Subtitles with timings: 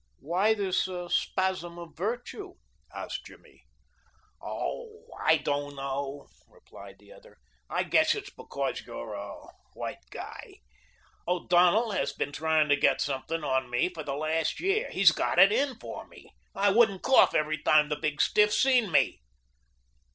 [0.17, 2.55] "Why this spasm of virtue?"
[2.91, 3.65] asked Jimmy.
[4.41, 7.37] "Oh, I don't know," replied the other.
[7.69, 9.43] "I guess it's because you're a
[9.75, 10.61] white guy.
[11.27, 14.89] O'Donnell has been trying to get something on me for the last year.
[14.89, 18.91] He's got it in for me I wouldn't cough every time the big stiff seen
[18.91, 19.21] me."